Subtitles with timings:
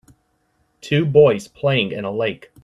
[0.81, 2.49] Two boys playing in a lake.